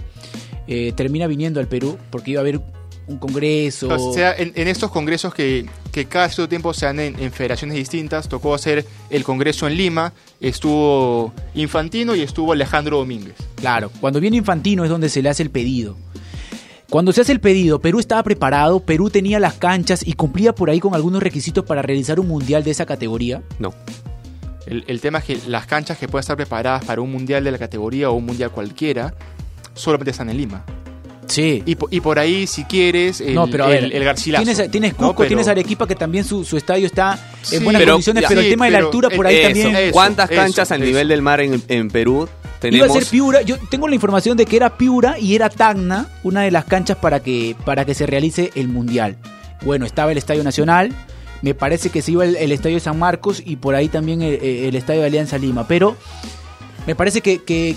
[0.66, 2.60] eh, termina viniendo al Perú, porque iba a haber
[3.06, 3.88] un congreso.
[3.88, 7.32] O sea, en, en estos congresos que, que cada cierto tiempo se dan en, en
[7.32, 13.34] federaciones distintas, tocó hacer el congreso en Lima, estuvo Infantino y estuvo Alejandro Domínguez.
[13.56, 15.96] Claro, cuando viene Infantino es donde se le hace el pedido.
[16.90, 20.70] Cuando se hace el pedido, Perú estaba preparado, Perú tenía las canchas y cumplía por
[20.70, 23.42] ahí con algunos requisitos para realizar un mundial de esa categoría.
[23.60, 23.72] No.
[24.66, 27.52] El, el tema es que las canchas que pueden estar preparadas para un mundial de
[27.52, 29.14] la categoría o un mundial cualquiera,
[29.74, 30.64] solamente están en Lima.
[31.28, 31.62] Sí.
[31.64, 34.44] Y, po- y por ahí, si quieres, el, no, pero a ver, el, el Garcilaso.
[34.44, 34.98] Tienes, tienes ¿no?
[34.98, 37.12] Cusco, Pero- tienes Arequipa, que también su, su estadio está
[37.52, 39.44] en Sí, buenas pero- condiciones, ya, pero el tema de la altura por ahí Eso,
[39.46, 39.76] también.
[39.76, 39.92] eso.
[39.92, 40.86] ¿Cuántas eso, canchas al eso.
[40.88, 42.28] nivel del mar en, en Perú
[42.68, 42.96] Iba tenemos?
[42.96, 46.42] a ser Piura, yo tengo la información de que era Piura y era Tacna, una
[46.42, 49.16] de las canchas para que, para que se realice el Mundial.
[49.64, 50.90] Bueno, estaba el Estadio Nacional,
[51.42, 54.34] me parece que se iba el, el Estadio San Marcos y por ahí también el,
[54.42, 55.96] el Estadio de Alianza Lima, pero
[56.86, 57.76] me parece que, que,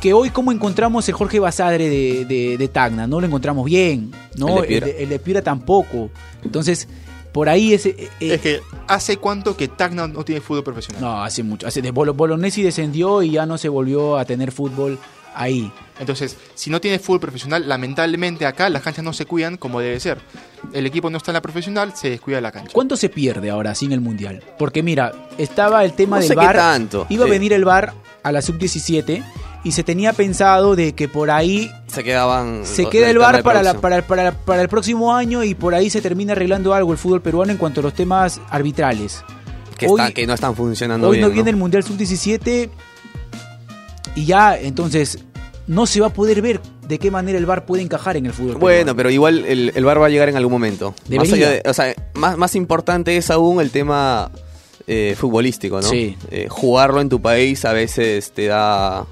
[0.00, 4.12] que hoy como encontramos el Jorge Basadre de, de, de Tacna, no lo encontramos bien,
[4.36, 4.48] ¿no?
[4.48, 4.86] El de Piura.
[4.86, 6.10] el de- el de Piura tampoco.
[6.44, 6.86] Entonces,
[7.36, 7.90] por ahí ese...
[7.90, 11.02] eh, Es que ¿hace cuánto que Tacna no tiene fútbol profesional?
[11.02, 11.66] No, hace mucho.
[11.66, 14.98] Hace de Bolo- Bolognesi descendió y ya no se volvió a tener fútbol
[15.34, 15.70] ahí.
[16.00, 20.00] Entonces, si no tiene fútbol profesional, lamentablemente acá las canchas no se cuidan como debe
[20.00, 20.18] ser.
[20.72, 22.70] El equipo no está en la profesional, se descuida la cancha.
[22.72, 24.42] ¿Cuánto se pierde ahora sin el Mundial?
[24.58, 27.92] Porque mira, estaba el tema No del sé qué tanto, Iba a venir el VAR
[28.22, 29.22] a la sub-17
[29.66, 32.64] y se tenía pensado de que por ahí Se quedaban.
[32.64, 35.90] se queda el de para, la- para, para, para el próximo año y por ahí
[35.90, 39.24] se termina arreglando algo el fútbol peruano en cuanto a los temas arbitrales.
[39.76, 41.28] que, hoy- está- que no están funcionando Hoy bien.
[41.28, 42.70] no viene el Mundial Sub-17
[44.14, 45.18] y ya, entonces,
[45.66, 48.32] no se va a poder ver de qué manera el VAR puede encajar en el
[48.32, 48.54] fútbol.
[48.56, 48.96] Bueno, peruano.
[48.96, 50.94] pero igual el, el VAR va a llegar en algún momento.
[51.10, 54.30] Más, de- o sea, más, más importante es aún el tema
[54.86, 55.88] eh, futbolístico, ¿no?
[55.88, 56.16] Sí.
[56.30, 59.04] Eh, jugarlo en tu país a veces te da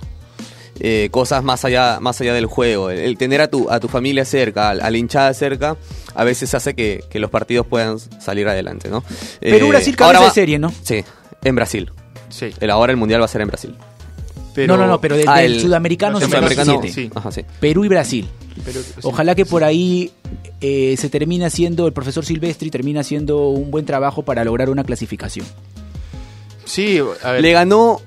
[0.80, 2.90] eh, cosas más allá, más allá del juego.
[2.90, 5.76] El, el tener a tu, a tu familia cerca, a, a la hinchada cerca,
[6.14, 9.02] a veces hace que, que los partidos puedan salir adelante, ¿no?
[9.40, 10.72] Perú, Eh, Brasil, ahora cabeza de serie, ¿no?
[10.82, 11.04] Sí,
[11.42, 11.90] en Brasil.
[12.28, 12.50] Sí.
[12.60, 13.74] El, ahora el mundial va a ser en Brasil.
[14.56, 16.92] no, no, no, pero del, Ah, del el- sudamericano el sudamericano, sub-17.
[16.92, 17.10] sí.
[17.14, 17.42] Ajá, sí.
[17.60, 18.28] Perú y Brasil.
[18.64, 18.92] Pero- sí.
[19.02, 20.12] Ojalá que por ahí
[20.60, 24.82] eh, se termine haciendo, el profesor Silvestri termina haciendo un buen trabajo para lograr una
[24.84, 25.44] clasificación.
[26.64, 27.42] Sí, a ver.
[27.42, 28.00] Le ganó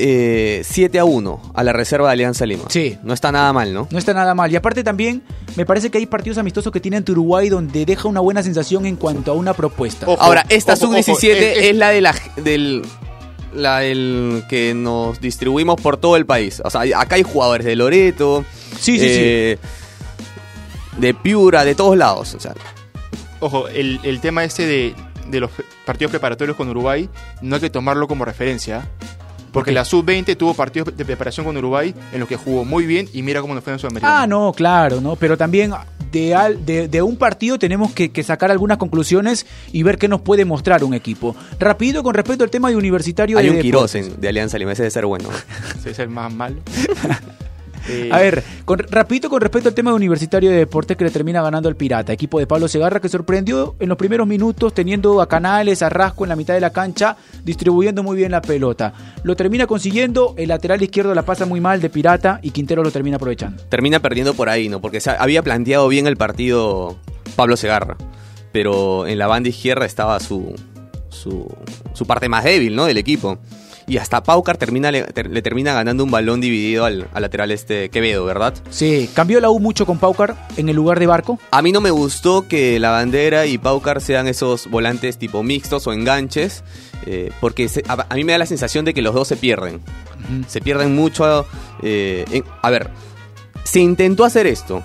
[0.00, 2.64] eh, 7 a 1 a la reserva de Alianza Lima.
[2.68, 2.98] Sí.
[3.02, 3.86] No está nada mal, ¿no?
[3.90, 4.50] No está nada mal.
[4.52, 5.22] Y aparte también,
[5.56, 8.86] me parece que hay partidos amistosos que tiene ante Uruguay donde deja una buena sensación
[8.86, 10.06] en cuanto a una propuesta.
[10.08, 12.82] Ojo, Ahora, esta ojo, ojo, sub-17 es- es- es, la de la del
[13.54, 16.62] la del que nos distribuimos por todo el país.
[16.64, 18.44] O sea, acá hay jugadores de Loreto,
[18.78, 19.58] Sí, sí, eh,
[20.98, 22.34] de Piura, de todos lados.
[22.34, 22.54] O sea,
[23.40, 24.94] Ojo, el, el tema este de,
[25.28, 25.50] de los
[25.86, 27.08] partidos preparatorios con Uruguay
[27.40, 28.88] no hay que tomarlo como referencia.
[29.52, 33.08] Porque la sub-20 tuvo partidos de preparación con Uruguay en los que jugó muy bien
[33.12, 34.14] y mira cómo nos fue en Sudamericano.
[34.16, 35.16] Ah, no, claro, ¿no?
[35.16, 35.72] Pero también
[36.12, 40.08] de, al- de, de un partido tenemos que, que sacar algunas conclusiones y ver qué
[40.08, 41.34] nos puede mostrar un equipo.
[41.58, 44.82] Rápido con respecto al tema de universitario hay de un Quirós de Alianza Lima, ese
[44.82, 45.28] debe ser bueno.
[45.78, 46.56] Ese es el más malo.
[48.10, 51.42] A ver, con, rapidito con respecto al tema de Universitario de Deportes que le termina
[51.42, 55.28] ganando al Pirata, equipo de Pablo Segarra que sorprendió en los primeros minutos teniendo a
[55.28, 58.92] Canales, a Rasco en la mitad de la cancha, distribuyendo muy bien la pelota.
[59.22, 62.90] Lo termina consiguiendo, el lateral izquierdo la pasa muy mal de Pirata y Quintero lo
[62.90, 63.62] termina aprovechando.
[63.68, 64.80] Termina perdiendo por ahí, ¿no?
[64.80, 66.96] Porque se había planteado bien el partido
[67.36, 67.96] Pablo Segarra.
[68.52, 70.54] Pero en la banda izquierda estaba su,
[71.08, 71.46] su,
[71.92, 72.86] su parte más débil, ¿no?
[72.86, 73.38] Del equipo.
[73.90, 77.50] Y hasta Paucar termina, le, ter- le termina ganando un balón dividido al, al lateral
[77.50, 78.54] este Quevedo, ¿verdad?
[78.70, 81.40] Sí, cambió la U mucho con Paucar en el lugar de Barco.
[81.50, 85.88] A mí no me gustó que la bandera y Paucar sean esos volantes tipo mixtos
[85.88, 86.62] o enganches,
[87.04, 89.36] eh, porque se- a, a mí me da la sensación de que los dos se
[89.36, 89.80] pierden.
[90.46, 91.44] Se pierden mucho.
[91.82, 92.90] eh, en- a ver,
[93.64, 94.82] se intentó hacer esto.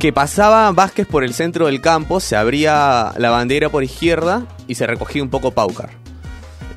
[0.00, 4.74] Que pasaba Vázquez por el centro del campo, se abría la bandera por izquierda y
[4.74, 5.90] se recogía un poco Paucar.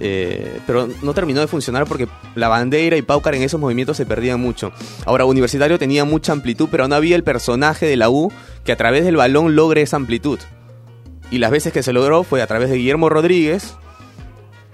[0.05, 4.05] Eh, pero no terminó de funcionar porque la bandera y Paucar en esos movimientos se
[4.05, 4.73] perdían mucho.
[5.05, 8.29] Ahora, Universitario tenía mucha amplitud, pero no había el personaje de la U
[8.65, 10.39] que a través del balón logre esa amplitud.
[11.31, 13.75] Y las veces que se logró fue a través de Guillermo Rodríguez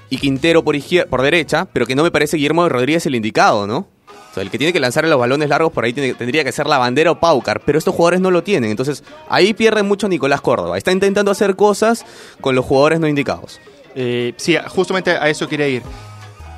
[0.10, 3.88] y Quintero por, derecha, pero que no me parece Guillermo Rodríguez el indicado, ¿no?
[4.32, 6.66] O sea, el que tiene que lanzar los balones largos por ahí tendría que ser
[6.66, 8.72] la bandera o Paucar, pero estos jugadores no lo tienen.
[8.72, 10.76] Entonces, ahí pierde mucho Nicolás Córdoba.
[10.76, 12.04] Está intentando hacer cosas
[12.42, 13.60] con los jugadores no indicados.
[13.96, 15.84] Eh, sí, justamente a eso quería ir.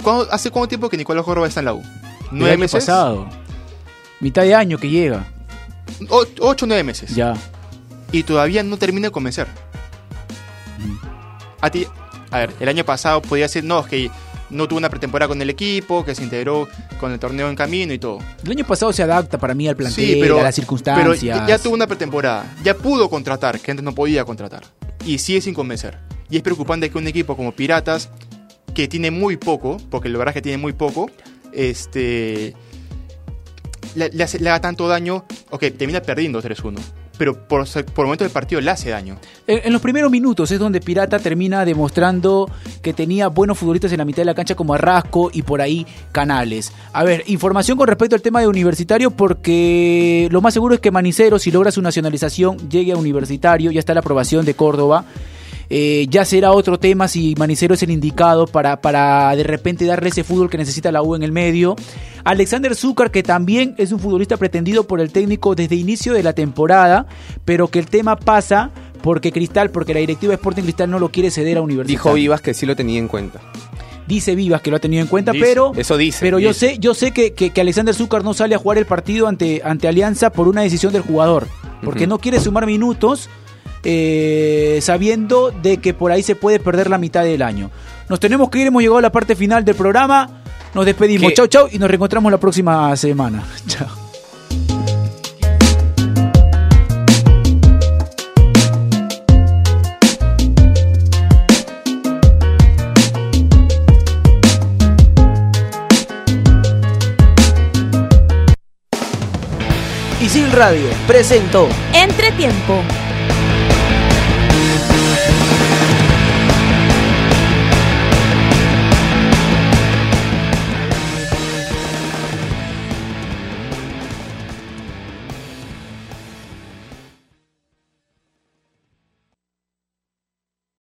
[0.03, 1.83] ¿Cuándo- ¿Hace cuánto tiempo que Nicolás Córdoba está en la U?
[2.31, 2.85] ¿Nueve meses?
[2.85, 3.27] pasado.
[4.19, 5.25] Mitad de año que llega.
[6.09, 7.13] O- ocho nueve meses.
[7.15, 7.33] Ya.
[8.11, 9.47] Y todavía no termina de convencer.
[11.61, 11.85] A ti,
[12.31, 14.11] a ver, el año pasado podía ser, no, es que
[14.49, 16.67] no tuvo una pretemporada con el equipo, que se integró
[16.99, 18.19] con el torneo en camino y todo.
[18.43, 21.37] El año pasado se adapta para mí al plantel, Sí, pero, a las pero circunstancias.
[21.37, 24.63] ya, ya tuvo una pretemporada, ya pudo contratar, que antes no podía contratar.
[25.05, 25.97] Y sigue sin convencer.
[26.31, 28.09] Y es preocupante que un equipo como Piratas,
[28.73, 31.11] que tiene muy poco, porque la verdad es que tiene muy poco,
[31.53, 32.55] este
[33.95, 36.77] le, le haga tanto daño, ok, termina perdiendo 3-1,
[37.17, 39.17] pero por, por momento del partido le hace daño.
[39.45, 42.49] En, en los primeros minutos es donde Pirata termina demostrando
[42.81, 45.85] que tenía buenos futbolistas en la mitad de la cancha como Arrasco y por ahí
[46.11, 46.71] Canales.
[46.93, 50.91] A ver, información con respecto al tema de Universitario porque lo más seguro es que
[50.91, 55.05] Manicero, si logra su nacionalización, llegue a Universitario, ya está la aprobación de Córdoba.
[55.73, 60.10] Eh, ya será otro tema si Manicero es el indicado para, para de repente darle
[60.10, 61.77] ese fútbol que necesita la U en el medio.
[62.25, 66.34] Alexander Zúcar, que también es un futbolista pretendido por el técnico desde inicio de la
[66.34, 67.05] temporada,
[67.45, 71.10] pero que el tema pasa porque Cristal, porque la directiva de Sporting Cristal no lo
[71.10, 72.03] quiere ceder a Universitario.
[72.03, 73.39] Dijo Vivas que sí lo tenía en cuenta.
[74.07, 76.79] Dice Vivas que lo ha tenido en cuenta, Dice, pero eso dice, Pero yo sé,
[76.79, 79.88] yo sé que, que, que Alexander Zúcar no sale a jugar el partido ante, ante
[79.88, 81.47] Alianza por una decisión del jugador,
[81.81, 83.29] porque no quiere sumar minutos,
[83.83, 87.71] eh, sabiendo de que por ahí se puede perder la mitad del año.
[88.09, 90.41] Nos tenemos que ir, hemos llegado a la parte final del programa.
[90.73, 91.29] Nos despedimos.
[91.29, 91.35] ¿Qué?
[91.35, 93.43] Chau, chau, y nos reencontramos la próxima semana.
[93.67, 93.87] Chao.
[110.21, 112.81] Isil Radio presentó Entretiempo.